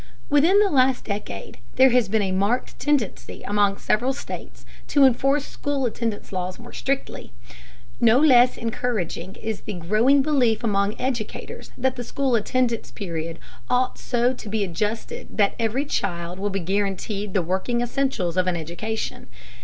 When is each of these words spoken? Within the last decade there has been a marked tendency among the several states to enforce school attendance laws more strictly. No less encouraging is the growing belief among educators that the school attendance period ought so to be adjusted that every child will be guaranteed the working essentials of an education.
Within 0.31 0.57
the 0.59 0.71
last 0.71 1.05
decade 1.05 1.59
there 1.75 1.91
has 1.91 2.09
been 2.09 2.23
a 2.23 2.31
marked 2.31 2.79
tendency 2.79 3.43
among 3.43 3.75
the 3.75 3.79
several 3.81 4.13
states 4.13 4.65
to 4.87 5.03
enforce 5.05 5.45
school 5.45 5.85
attendance 5.85 6.31
laws 6.31 6.57
more 6.57 6.73
strictly. 6.73 7.31
No 7.99 8.17
less 8.19 8.57
encouraging 8.57 9.35
is 9.35 9.61
the 9.61 9.73
growing 9.73 10.23
belief 10.23 10.63
among 10.63 10.99
educators 10.99 11.69
that 11.77 11.97
the 11.97 12.03
school 12.03 12.33
attendance 12.33 12.89
period 12.89 13.37
ought 13.69 13.99
so 13.99 14.33
to 14.33 14.49
be 14.49 14.63
adjusted 14.63 15.37
that 15.37 15.53
every 15.59 15.85
child 15.85 16.39
will 16.39 16.49
be 16.49 16.61
guaranteed 16.61 17.35
the 17.35 17.43
working 17.43 17.81
essentials 17.81 18.37
of 18.37 18.47
an 18.47 18.55
education. 18.55 19.27